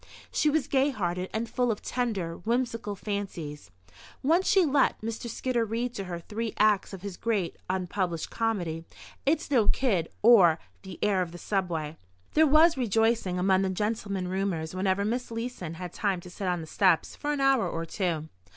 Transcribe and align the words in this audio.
She 0.31 0.49
was 0.49 0.67
gay 0.67 0.89
hearted 0.89 1.29
and 1.31 1.47
full 1.47 1.71
of 1.71 1.83
tender, 1.83 2.37
whimsical 2.37 2.95
fancies. 2.95 3.69
Once 4.23 4.47
she 4.47 4.65
let 4.65 4.99
Mr. 5.01 5.29
Skidder 5.29 5.63
read 5.63 5.93
to 5.93 6.05
her 6.05 6.17
three 6.19 6.55
acts 6.57 6.91
of 6.91 7.03
his 7.03 7.17
great 7.17 7.55
(unpublished) 7.69 8.31
comedy, 8.31 8.83
"It's 9.27 9.51
No 9.51 9.67
Kid; 9.67 10.09
or, 10.23 10.57
The 10.81 10.97
Heir 11.03 11.21
of 11.21 11.31
the 11.31 11.37
Subway." 11.37 11.97
There 12.33 12.47
was 12.47 12.77
rejoicing 12.77 13.37
among 13.37 13.61
the 13.61 13.69
gentlemen 13.69 14.27
roomers 14.27 14.73
whenever 14.73 15.05
Miss 15.05 15.29
Leeson 15.29 15.75
had 15.75 15.93
time 15.93 16.19
to 16.21 16.31
sit 16.31 16.47
on 16.47 16.61
the 16.61 16.65
steps 16.65 17.15
for 17.15 17.31
an 17.31 17.39
hour 17.39 17.69
or 17.69 17.85
two. 17.85 18.27